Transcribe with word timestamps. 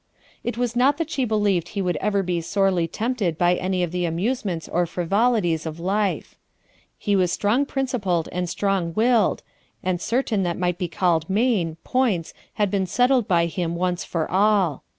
It 0.43 0.57
was 0.57 0.75
not 0.75 0.97
that 0.97 1.11
she 1.11 1.25
believed 1.25 1.67
he 1.69 1.81
would 1.83 1.95
ever 1.97 2.23
be 2.23 2.41
sorely 2.41 2.87
tempted 2.87 3.37
by 3.37 3.53
any 3.53 3.83
of 3.83 3.91
the 3.91 4.05
amusements 4.05 4.67
or 4.67 4.87
frivolities 4.87 5.67
of 5.67 5.79
life; 5.79 6.35
he 6.97 7.15
was 7.15 7.31
strong 7.31 7.67
principled 7.67 8.27
and 8.31 8.49
strong 8.49 8.95
willed, 8.95 9.43
and 9.83 10.01
certain, 10.01 10.41
that 10.41 10.57
might 10.57 10.79
be 10.79 10.87
called 10.87 11.29
main, 11.29 11.75
points 11.83 12.33
had 12.55 12.71
been 12.71 12.87
settled 12.87 13.27
by 13.27 13.45
him 13.45 13.75
once 13.75 14.03
for 14.03 14.27
all. 14.31 14.81